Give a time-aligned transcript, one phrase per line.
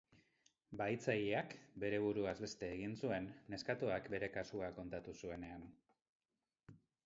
[0.79, 1.53] Bahitzaileak,
[1.83, 5.71] bere buruaz beste egin zuen neskatoak bere kasua kontatu zuenean.